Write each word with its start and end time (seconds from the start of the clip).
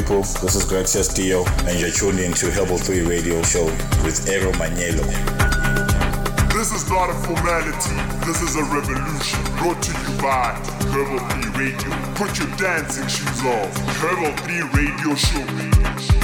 people? 0.00 0.22
This 0.40 0.54
is 0.54 0.64
Gracias 0.64 1.08
Dio, 1.08 1.44
and 1.66 1.78
you're 1.78 1.90
tuned 1.90 2.20
in 2.20 2.32
to 2.34 2.50
Herbal 2.50 2.78
3 2.78 3.02
Radio 3.02 3.42
Show 3.42 3.64
with 4.04 4.28
Ero 4.28 4.50
Manielo. 4.52 5.04
This 6.54 6.72
is 6.72 6.88
not 6.88 7.10
a 7.10 7.14
formality, 7.14 7.96
this 8.26 8.40
is 8.40 8.56
a 8.56 8.64
revolution. 8.64 9.42
Brought 9.58 9.82
to 9.82 9.92
you 9.92 10.22
by 10.22 10.52
Herbal 10.92 11.18
3 11.52 11.64
Radio. 11.64 11.90
Put 12.14 12.38
your 12.38 12.48
dancing 12.56 13.08
shoes 13.08 13.42
on. 13.42 13.68
Herbal 14.00 14.36
3 14.44 14.60
Radio 14.72 15.14
Show. 15.14 16.19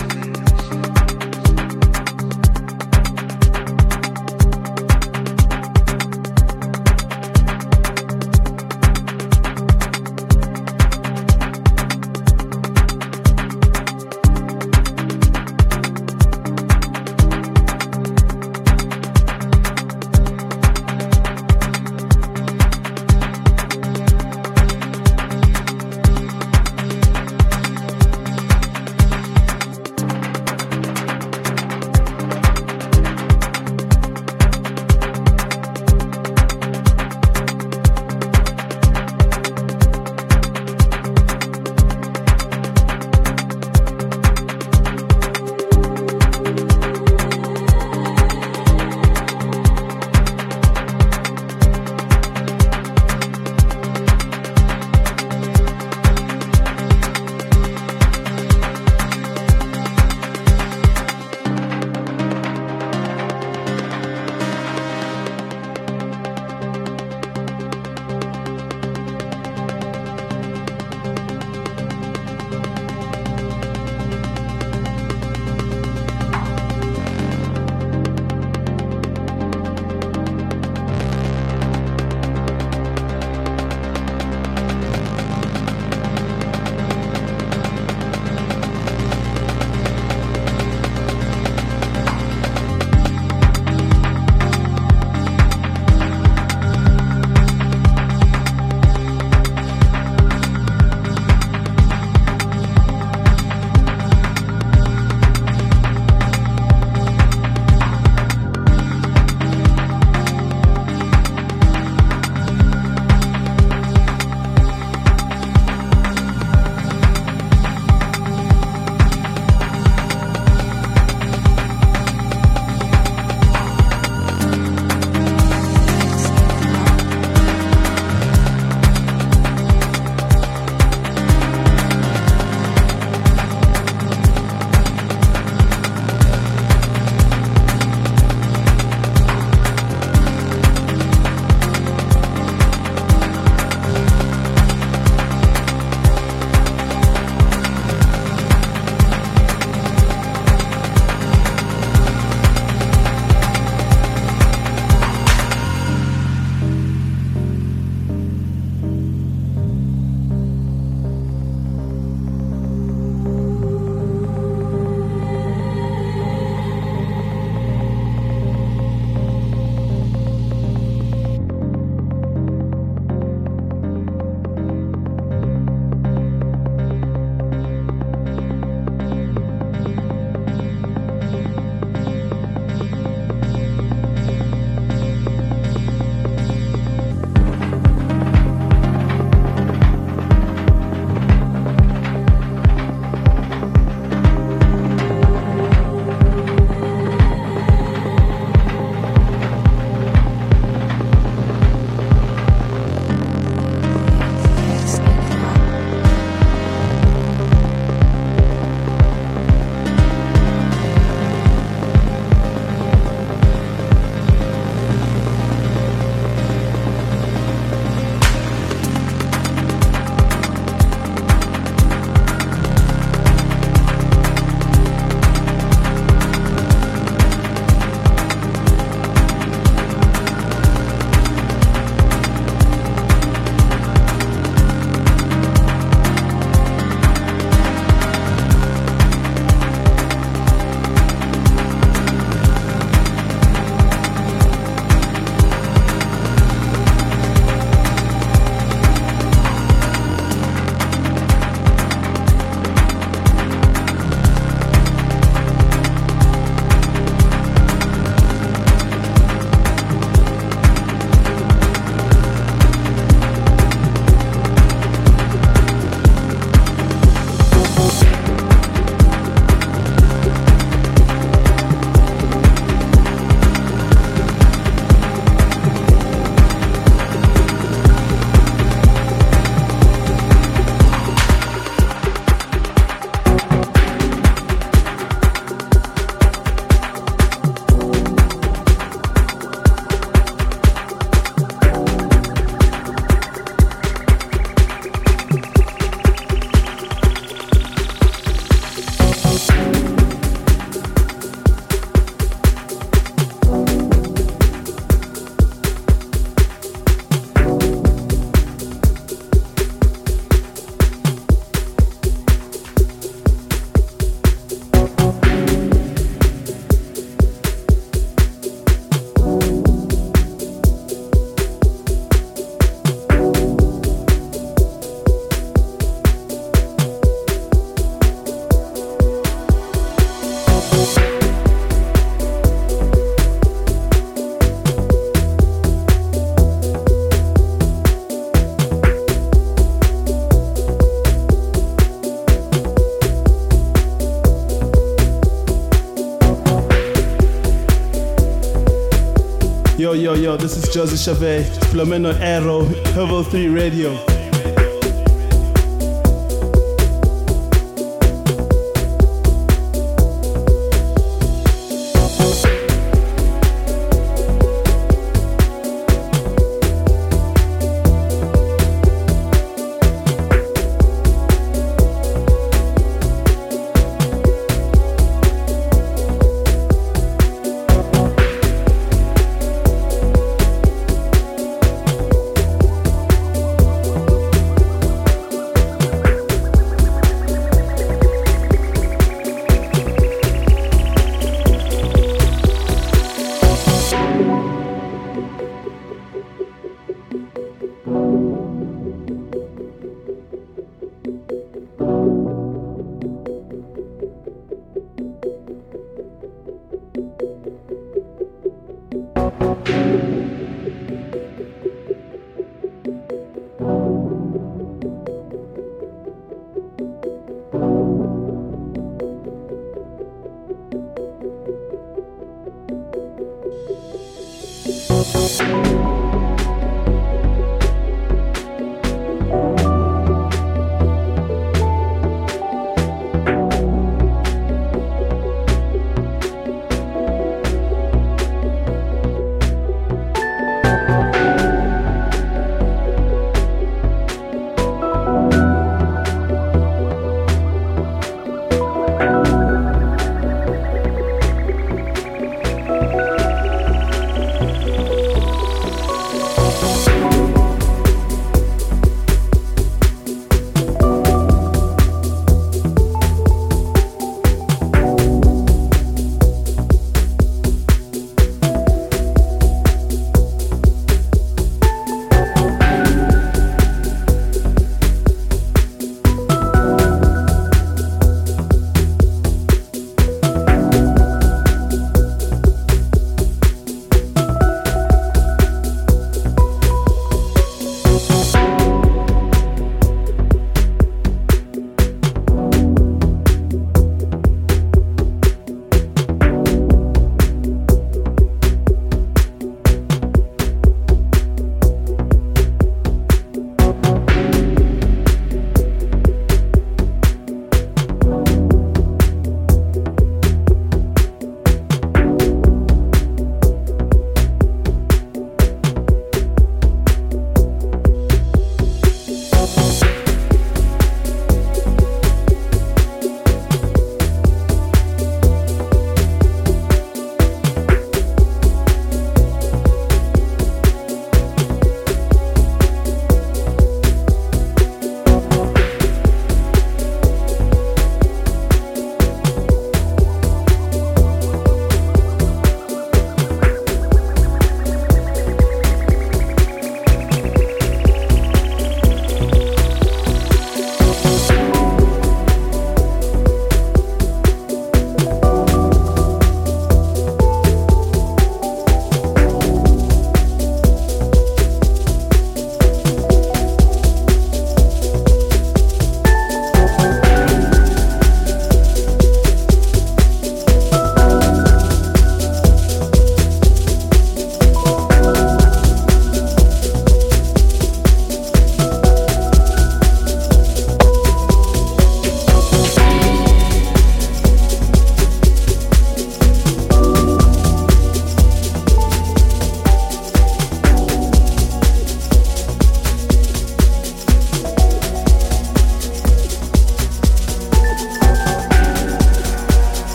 Yo, 350.23 350.37
this 350.37 350.57
is 350.57 350.73
Joseph 350.73 350.99
Chavez, 350.99 351.59
Flamenco 351.71 352.11
Arrow, 352.19 352.65
Herbal 352.95 353.25
3 353.25 353.49
Radio. 353.49 354.16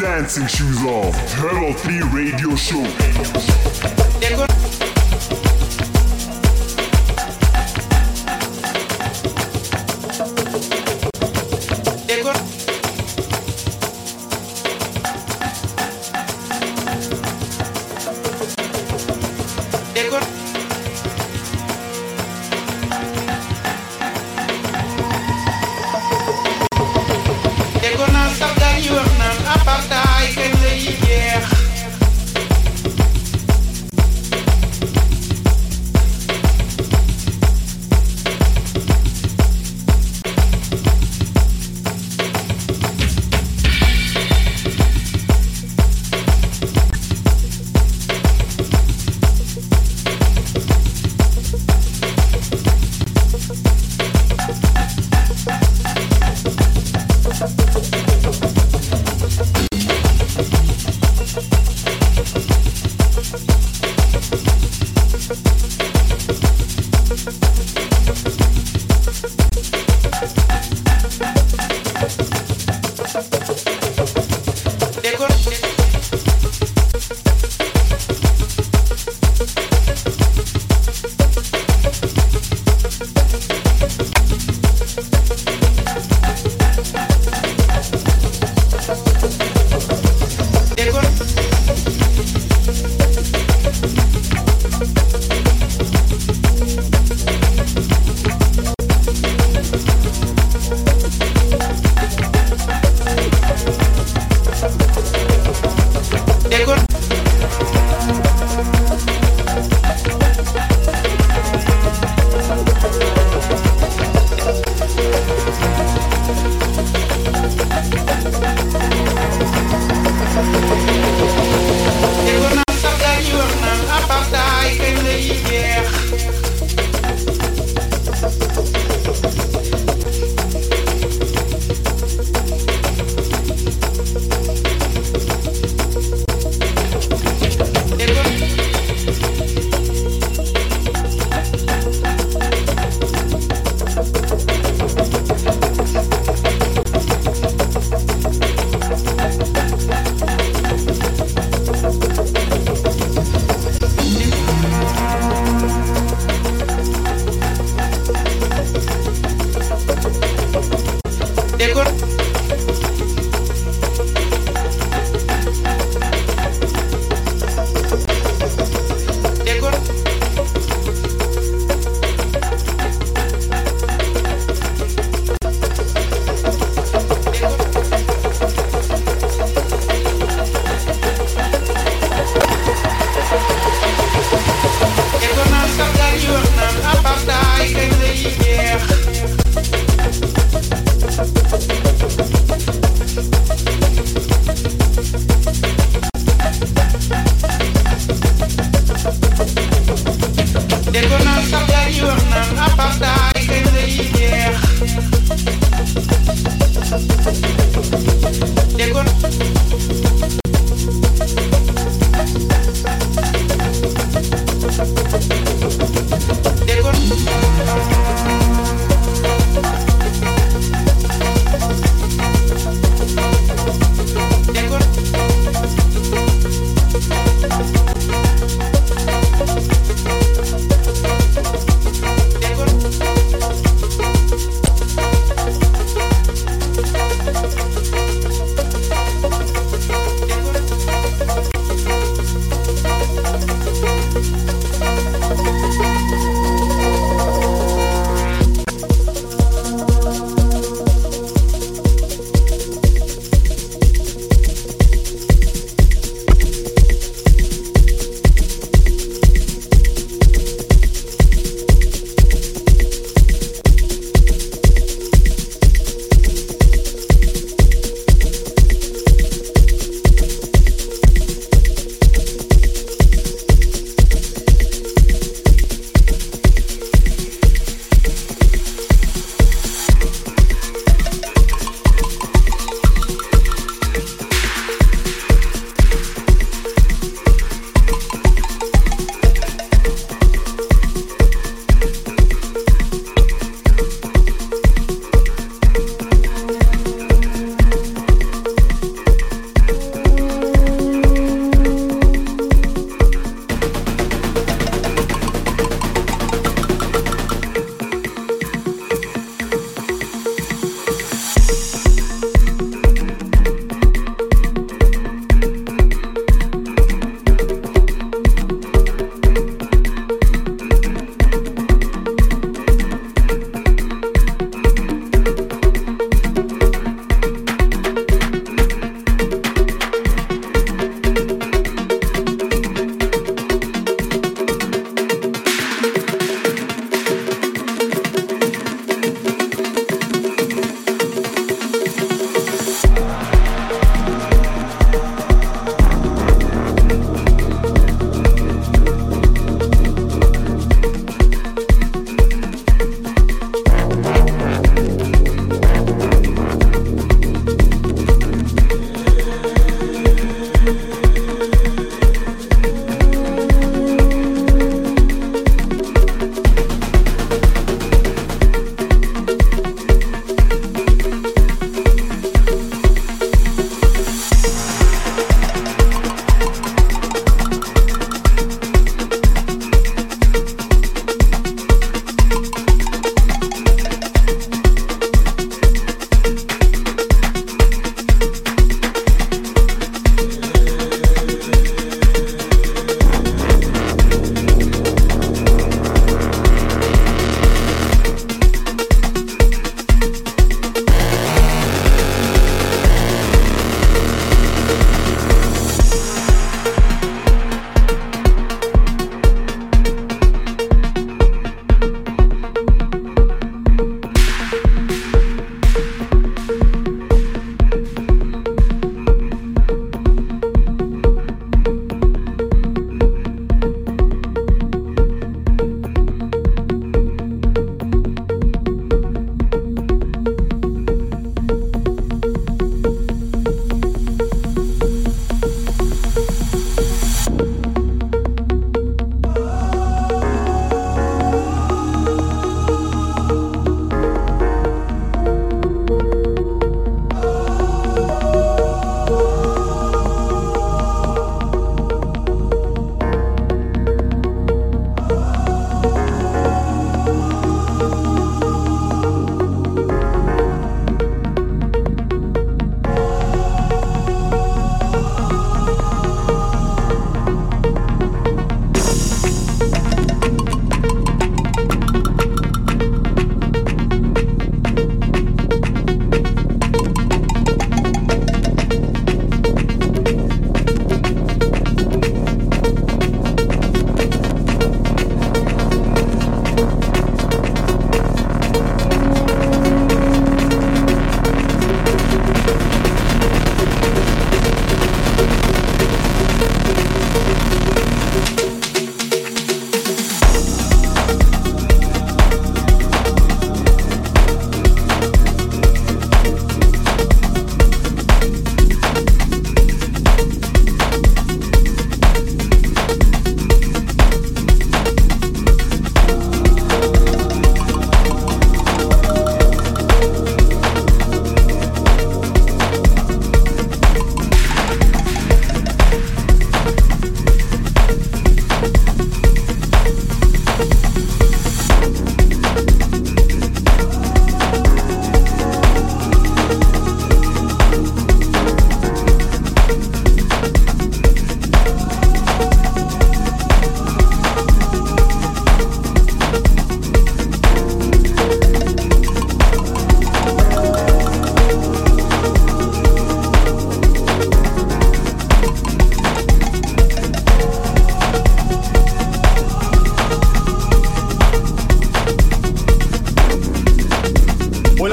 Dancing 0.00 0.46
shoes 0.46 0.82
off. 0.82 1.14
Herbal 1.34 1.74
3 1.74 2.00
Radio 2.12 2.56
Show. 2.56 3.09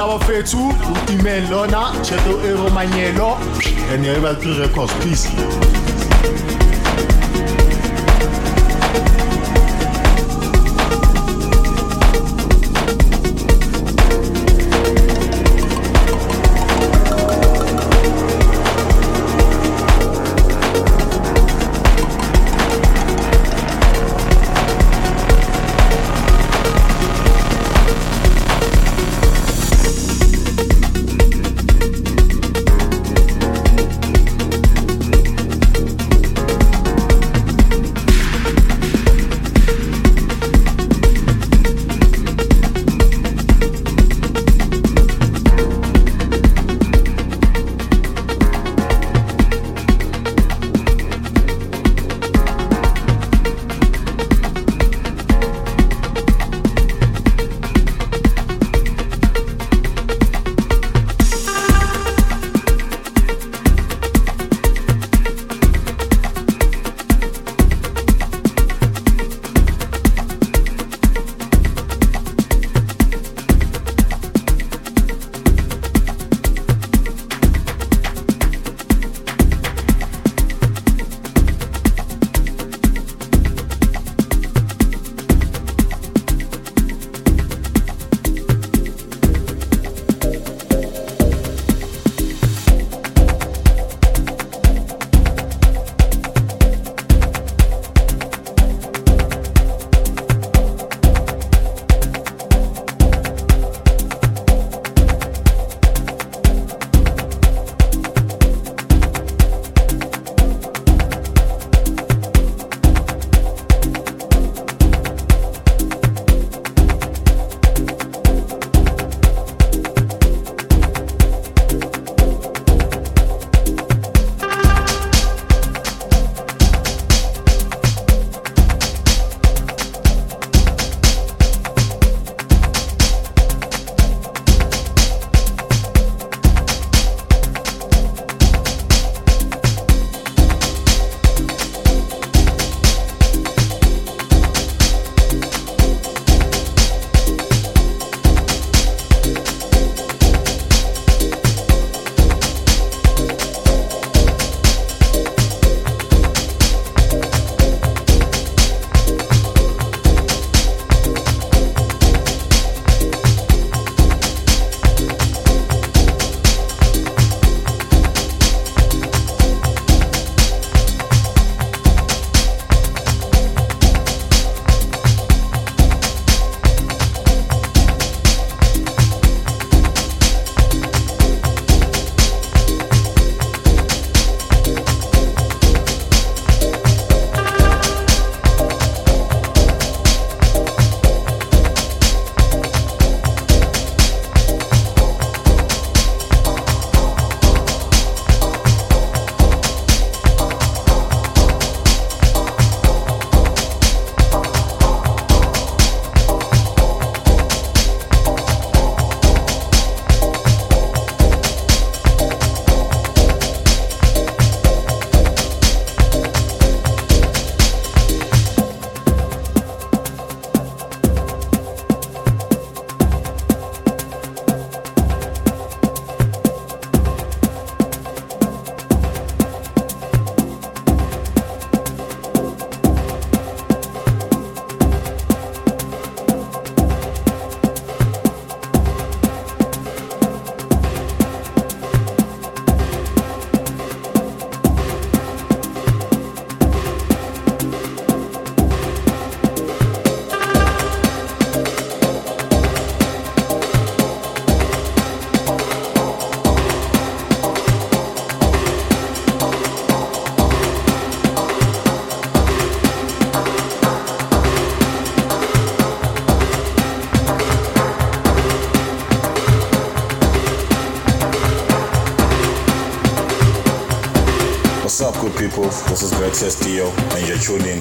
Bafethu 0.05 0.73
utimeni 0.91 1.47
lona 1.49 1.91
cheto 2.01 2.39
eromanyelo 2.49 3.37
and 3.93 4.05
Rebel 4.05 4.35
3 4.35 4.59
Records 4.59 4.93
peace 5.03 5.29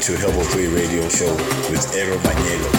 to 0.06 0.16
Herbal 0.18 0.44
3 0.44 0.68
Radio 0.68 1.08
Show 1.08 1.34
with 1.68 1.92
Aaron 1.96 2.20
Manielo. 2.20 2.75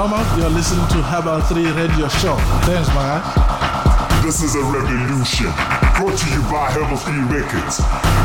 You're 0.00 0.48
listening 0.48 0.88
to 0.88 1.02
Herbal 1.02 1.42
3 1.42 1.72
Radio 1.72 2.08
Show. 2.08 2.34
Thanks, 2.64 2.88
guy. 2.88 3.20
This 4.24 4.42
is 4.42 4.54
a 4.54 4.62
revolution. 4.62 5.52
Brought 5.98 6.16
to 6.16 6.30
you 6.30 6.40
by 6.50 6.70
Herbal 6.72 6.96
3 6.96 7.20
Records. 7.24 8.19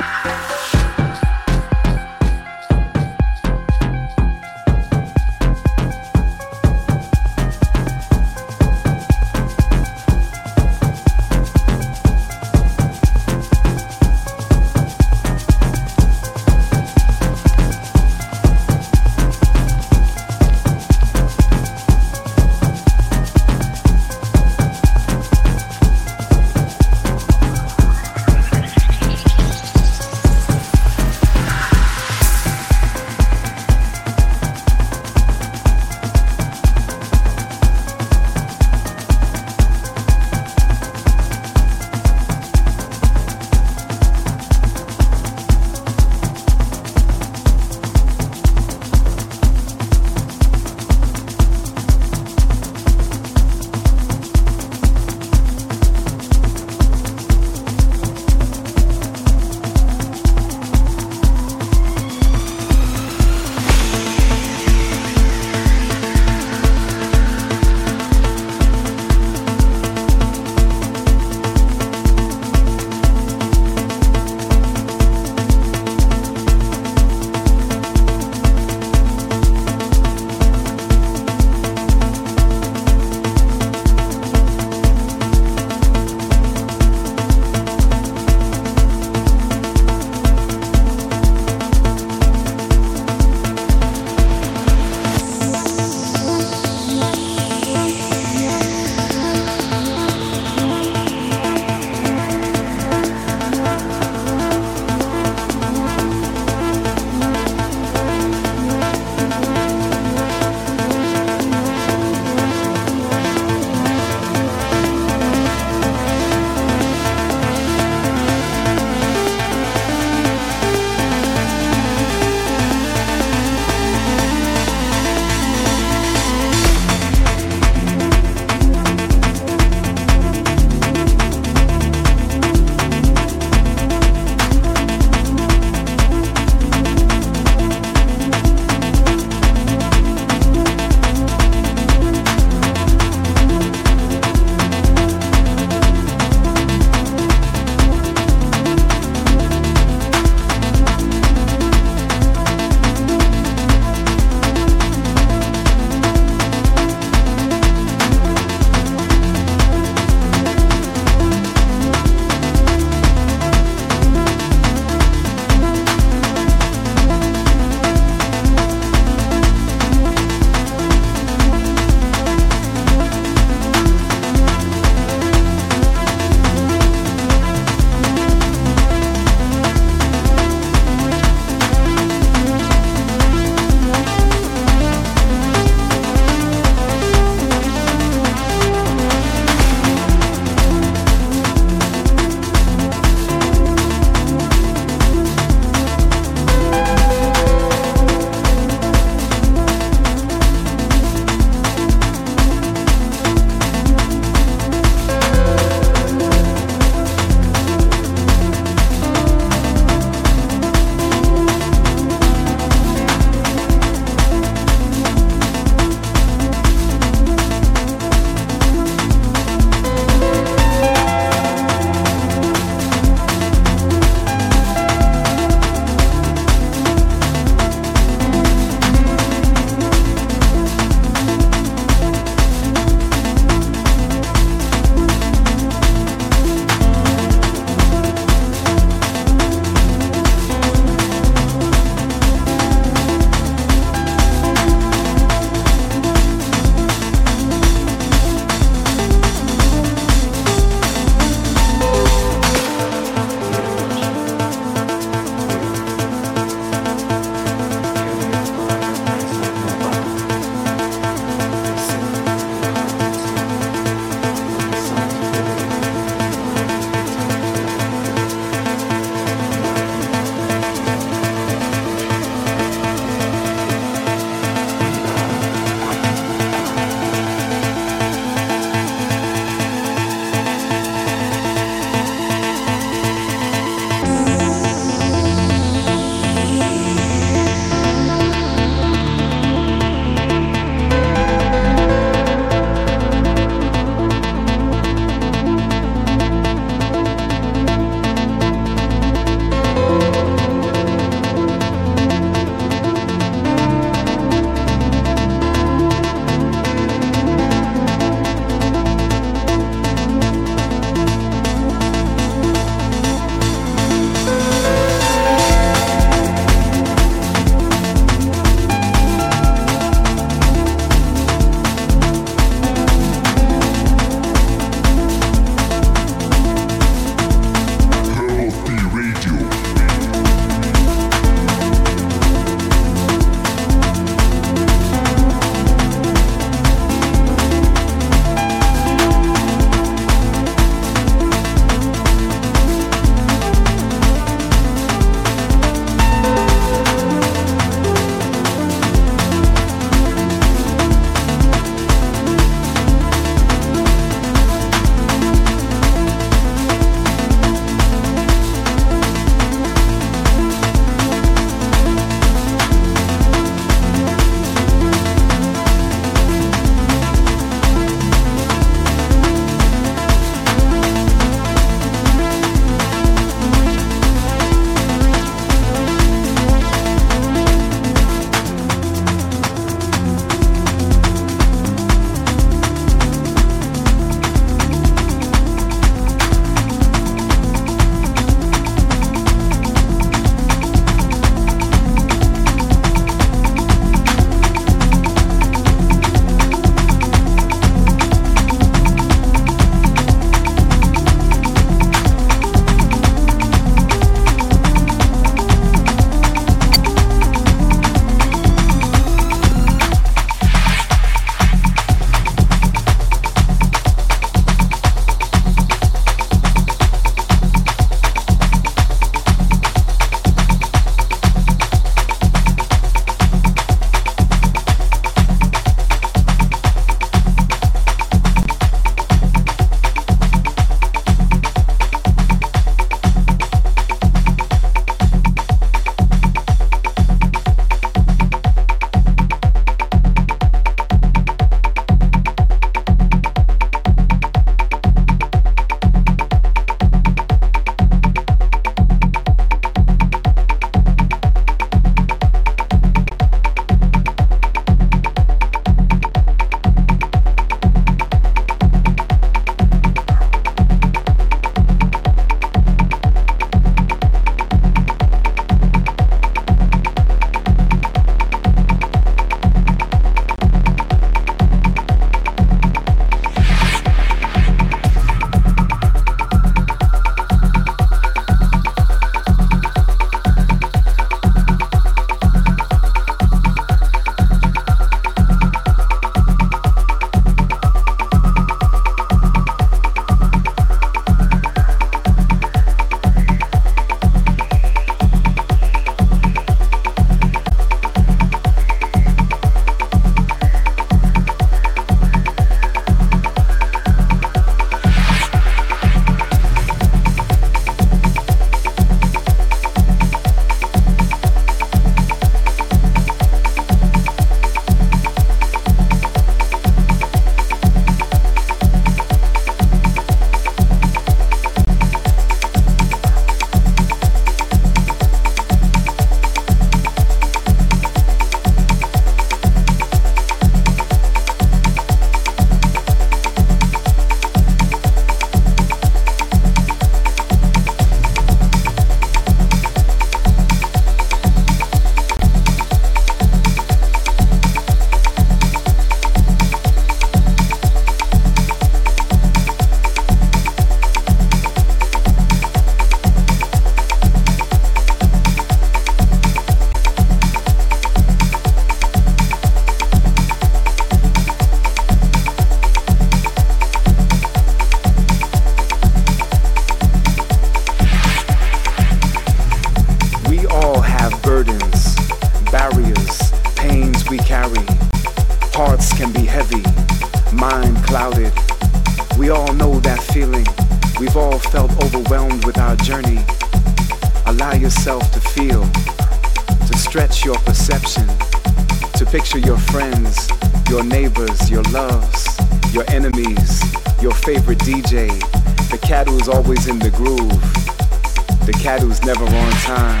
Never 599.04 599.24
on 599.24 599.52
time, 599.62 600.00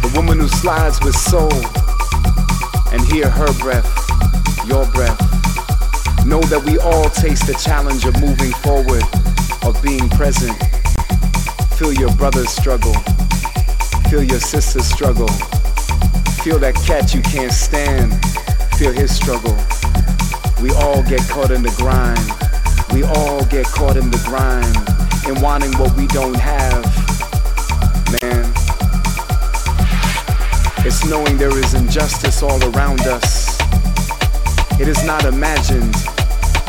the 0.00 0.12
woman 0.14 0.38
who 0.38 0.48
slides 0.48 1.00
with 1.02 1.16
soul, 1.16 1.52
and 2.92 3.00
hear 3.12 3.28
her 3.28 3.52
breath, 3.58 3.86
your 4.66 4.86
breath. 4.92 5.18
Know 6.24 6.40
that 6.42 6.62
we 6.64 6.78
all 6.78 7.08
taste 7.10 7.46
the 7.46 7.54
challenge 7.54 8.04
of 8.04 8.20
moving 8.20 8.52
forward, 8.62 9.02
of 9.64 9.80
being 9.82 10.08
present. 10.10 10.56
Feel 11.74 11.92
your 11.92 12.14
brother's 12.14 12.50
struggle. 12.50 12.94
Feel 14.08 14.22
your 14.22 14.40
sister's 14.40 14.86
struggle. 14.86 15.28
Feel 16.42 16.58
that 16.60 16.74
cat 16.86 17.12
you 17.12 17.22
can't 17.22 17.52
stand. 17.52 18.14
Feel 18.76 18.92
his 18.92 19.14
struggle. 19.14 19.56
We 20.62 20.70
all 20.72 21.02
get 21.02 21.20
caught 21.28 21.50
in 21.50 21.62
the 21.62 21.74
grind. 21.76 22.22
We 22.94 23.02
all 23.02 23.44
get 23.46 23.66
caught 23.66 23.96
in 23.96 24.10
the 24.10 24.22
grind. 24.24 24.74
In 25.26 25.42
wanting 25.42 25.72
what 25.78 25.96
we 25.96 26.06
don't 26.08 26.36
have. 26.36 26.95
It's 30.86 31.04
knowing 31.04 31.36
there 31.36 31.58
is 31.58 31.74
injustice 31.74 32.44
all 32.44 32.62
around 32.62 33.00
us. 33.00 33.58
It 34.78 34.86
is 34.86 35.02
not 35.02 35.24
imagined. 35.24 35.92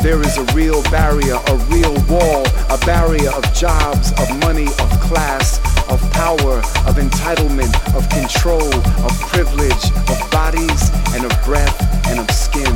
There 0.02 0.20
is 0.22 0.36
a 0.38 0.44
real 0.56 0.82
barrier, 0.90 1.36
a 1.36 1.56
real 1.70 1.94
wall, 2.10 2.42
a 2.68 2.78
barrier 2.84 3.30
of 3.30 3.44
jobs, 3.54 4.10
of 4.18 4.26
money, 4.40 4.66
of 4.66 4.90
class, 5.06 5.60
of 5.88 6.02
power, 6.10 6.58
of 6.88 6.98
entitlement, 6.98 7.70
of 7.94 8.08
control, 8.10 8.74
of 9.06 9.14
privilege, 9.30 9.84
of 10.10 10.18
bodies 10.32 10.90
and 11.14 11.24
of 11.24 11.30
breath 11.44 11.78
and 12.08 12.18
of 12.18 12.28
skin, 12.32 12.74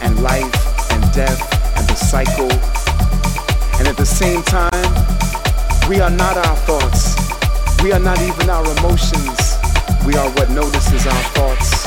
and 0.00 0.22
life 0.22 0.54
and 0.92 1.02
death 1.12 1.42
and 1.76 1.88
the 1.88 1.96
cycle. 1.96 2.52
And 3.80 3.88
at 3.88 3.96
the 3.96 4.06
same 4.06 4.44
time, 4.44 4.94
we 5.90 5.98
are 5.98 6.10
not 6.10 6.36
our 6.36 6.56
thoughts. 6.70 7.16
We 7.82 7.90
are 7.90 7.98
not 7.98 8.20
even 8.20 8.48
our 8.48 8.64
emotions. 8.78 9.55
We 10.06 10.14
are 10.14 10.30
what 10.38 10.48
notices 10.50 11.04
our 11.04 11.22
thoughts, 11.34 11.82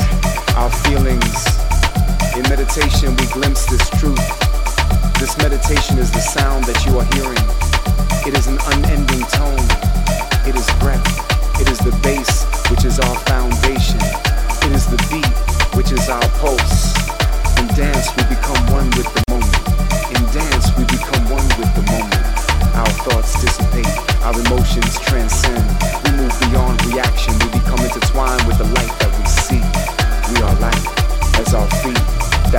our 0.52 0.68
feelings. 0.84 1.40
In 2.36 2.44
meditation, 2.52 3.16
we 3.16 3.24
glimpse 3.32 3.64
this 3.64 3.88
truth. 3.96 4.20
This 5.16 5.38
meditation 5.38 5.96
is 5.96 6.12
the 6.12 6.20
sound 6.20 6.64
that 6.64 6.84
you 6.84 7.00
are 7.00 7.08
hearing. 7.16 7.40
It 8.28 8.36
is 8.36 8.44
an 8.44 8.60
unending 8.76 9.24
tone. 9.32 9.64
It 10.44 10.52
is 10.52 10.68
breath. 10.76 11.00
It 11.64 11.72
is 11.72 11.80
the 11.80 11.96
bass, 12.04 12.44
which 12.68 12.84
is 12.84 13.00
our 13.00 13.16
foundation. 13.24 13.96
It 14.68 14.72
is 14.76 14.84
the 14.84 15.00
beat, 15.08 15.32
which 15.72 15.88
is 15.88 16.12
our 16.12 16.28
pulse. 16.44 16.92
In 17.56 17.72
dance, 17.72 18.12
we 18.20 18.28
become 18.28 18.60
one 18.68 18.92
with 19.00 19.08
the 19.16 19.24
moment. 19.32 19.64
In 20.12 20.20
dance, 20.28 20.68
we 20.76 20.84
become 20.92 21.24
one 21.32 21.48
with 21.56 21.72
the 21.72 21.84
moment. 21.88 22.20
Our 22.76 22.92
thoughts 23.00 23.40
dissipate. 23.40 23.88
Our 24.20 24.36
emotions 24.44 25.00
transcend. 25.08 25.79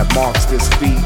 That 0.02 0.16
marks 0.16 0.46
this 0.46 0.66
beat. 0.82 0.98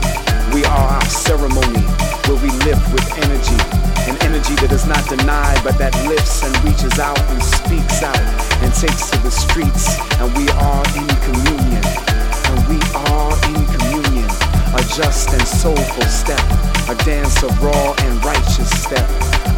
We 0.55 0.63
are 0.63 0.87
our 0.95 1.05
ceremony 1.09 1.83
where 2.27 2.39
we 2.39 2.51
lift 2.63 2.85
with 2.95 3.03
energy. 3.19 3.59
An 4.07 4.15
energy 4.23 4.55
that 4.63 4.71
is 4.71 4.87
not 4.87 5.03
denied, 5.09 5.59
but 5.63 5.77
that 5.79 5.91
lifts 6.07 6.43
and 6.43 6.53
reaches 6.63 6.99
out 6.99 7.19
and 7.31 7.41
speaks 7.43 8.03
out 8.03 8.23
and 8.63 8.71
takes 8.71 9.11
to 9.11 9.17
the 9.19 9.31
streets. 9.31 9.99
And 10.21 10.31
we 10.39 10.47
are 10.47 10.83
in 10.95 11.09
communion. 11.27 11.83
And 11.83 12.59
we 12.71 12.79
are 12.95 13.33
in 13.51 13.61
communion. 13.75 14.29
A 14.71 14.81
just 14.95 15.33
and 15.35 15.43
soulful 15.43 16.07
step. 16.07 16.43
A 16.87 16.95
dance 17.03 17.43
of 17.43 17.51
raw 17.61 17.95
and 17.99 18.23
righteous 18.23 18.71
step. 18.79 19.09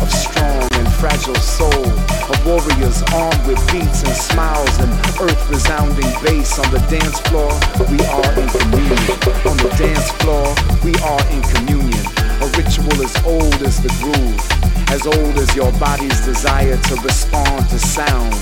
Of 0.01 0.09
strong 0.09 0.66
fragile 0.99 1.35
soul. 1.35 1.85
Of 2.27 2.37
warriors 2.45 3.01
armed 3.13 3.45
with 3.47 3.61
beats 3.71 4.03
and 4.03 4.15
smiles 4.15 4.77
and 4.79 4.91
earth 5.21 5.49
resounding 5.49 6.09
bass 6.23 6.59
on 6.59 6.69
the 6.73 6.81
dance 6.89 7.19
floor. 7.29 7.49
We 7.87 8.01
are 8.03 8.31
in 8.35 8.47
communion. 8.49 8.99
On 9.47 9.57
the 9.57 9.71
dance 9.77 10.11
floor, 10.19 10.45
we 10.83 10.93
are 11.05 11.23
in 11.31 11.41
communion. 11.53 12.05
A 12.41 12.47
ritual 12.57 12.97
as 13.01 13.15
old 13.25 13.61
as 13.61 13.81
the 13.81 13.93
groove, 14.01 14.41
as 14.89 15.05
old 15.05 15.37
as 15.37 15.55
your 15.55 15.71
body's 15.79 16.19
desire 16.25 16.77
to 16.77 16.95
respond 17.01 17.69
to 17.69 17.79
sound, 17.79 18.33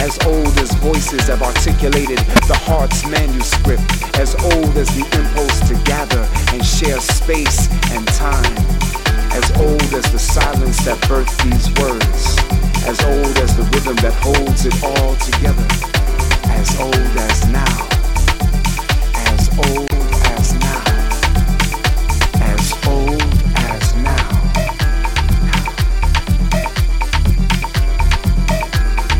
as 0.00 0.18
old 0.24 0.56
as 0.58 0.72
voices 0.76 1.28
have 1.28 1.42
articulated 1.42 2.18
the 2.48 2.58
heart's 2.64 3.06
manuscript, 3.06 3.82
as 4.16 4.34
old 4.56 4.76
as 4.76 4.88
the 4.96 5.04
impulse 5.18 5.60
to 5.68 5.74
gather 5.84 6.26
and 6.52 6.64
share 6.64 7.00
space 7.00 7.68
and 7.92 8.06
time, 8.08 8.71
as 9.34 9.50
old 9.52 9.82
as 9.94 10.12
the 10.12 10.18
silence 10.18 10.84
that 10.84 10.98
birthed 11.08 11.42
these 11.42 11.68
words, 11.80 12.36
as 12.86 13.00
old 13.04 13.36
as 13.38 13.56
the 13.56 13.62
rhythm 13.72 13.96
that 13.96 14.12
holds 14.20 14.66
it 14.66 14.74
all 14.84 15.16
together, 15.16 15.66
as 16.52 16.78
old 16.78 16.94
as 16.94 17.48
now, 17.48 17.88
as 19.32 19.48
old 19.56 19.90
as 20.36 20.52
now, 20.60 20.84
as 22.44 22.72
old 22.86 23.22
as 23.56 23.94
now. 24.04 24.28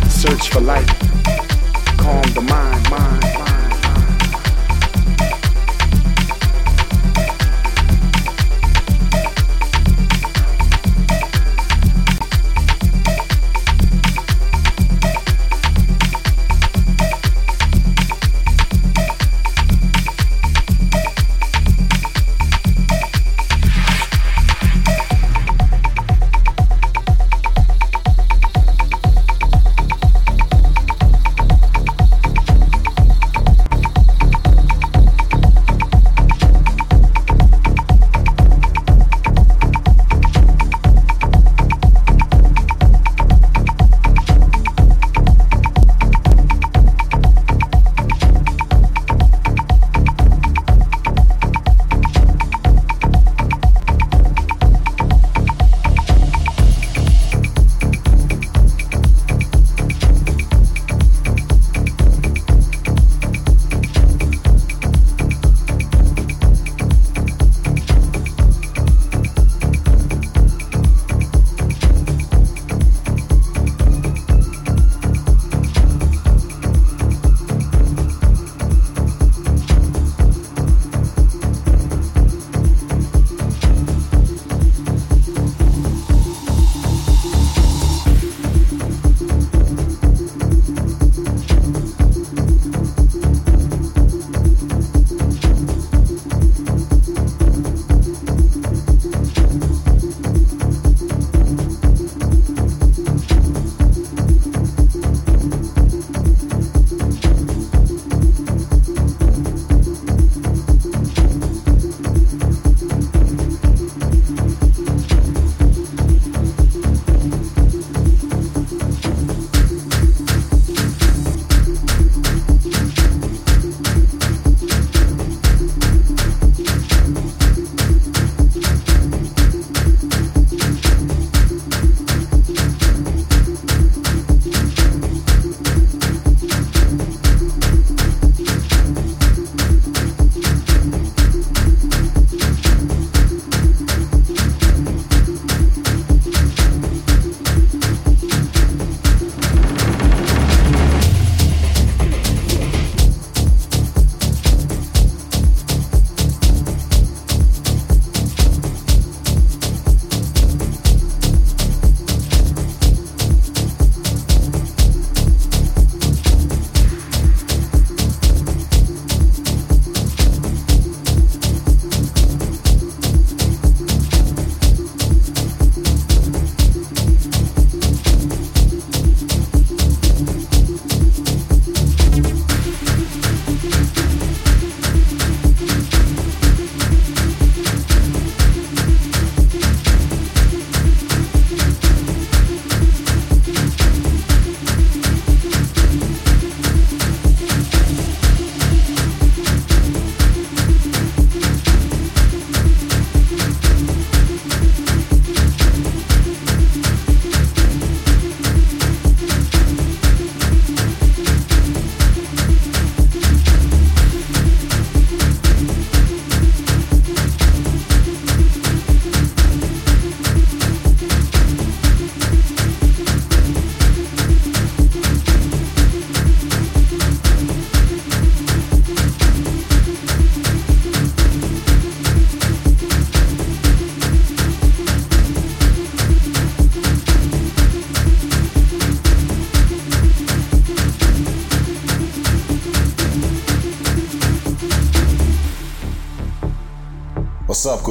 Search 0.09 0.51
for 0.51 0.61
light, 0.61 0.89
calm 1.97 2.23
the 2.35 2.43
mind. 2.49 2.82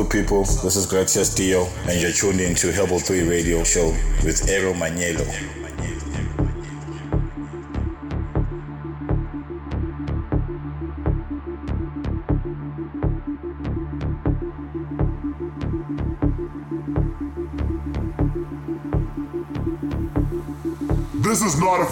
Good 0.04 0.10
people? 0.10 0.44
This 0.64 0.76
is 0.76 0.86
Gratias 0.86 1.36
Dio, 1.36 1.66
and 1.88 2.02
you're 2.02 2.12
tuned 2.12 2.40
in 2.40 2.56
to 2.56 2.72
Herbal 2.72 3.00
3 3.00 3.22
Radio 3.28 3.64
Show 3.64 3.90
with 4.24 4.50
Ero 4.50 4.74
Manielo. 4.74 5.61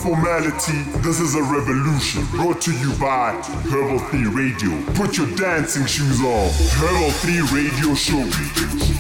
Formality, 0.02 0.82
this 1.02 1.20
is 1.20 1.36
a 1.36 1.44
revolution. 1.44 2.26
Brought 2.32 2.62
to 2.62 2.72
you 2.72 2.94
by 3.00 3.34
Herbal 3.70 4.00
3 4.00 4.28
Radio. 4.28 4.82
Put 4.94 5.18
your 5.18 5.28
dancing 5.36 5.86
shoes 5.86 6.22
on. 6.22 6.50
Herbal 6.80 7.12
3 7.12 7.42
Radio 7.52 7.94
Show. 7.96 8.99